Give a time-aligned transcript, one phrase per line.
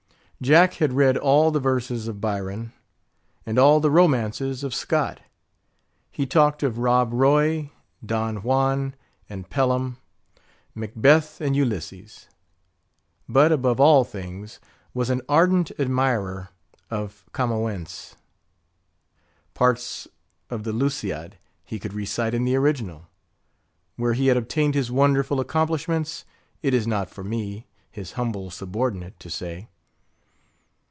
[0.43, 2.73] Jack had read all the verses of Byron,
[3.45, 5.19] and all the romances of Scott.
[6.09, 7.69] He talked of Rob Roy,
[8.03, 8.95] Don Juan,
[9.29, 9.97] and Pelham;
[10.73, 12.25] Macbeth and Ulysses;
[13.29, 14.59] but, above all things,
[14.95, 16.49] was an ardent admirer
[16.89, 18.15] of Camoens.
[19.53, 20.07] Parts
[20.49, 23.05] of the Lusiad, he could recite in the original.
[23.95, 26.25] Where he had obtained his wonderful accomplishments,
[26.63, 29.67] it is not for me, his humble subordinate, to say.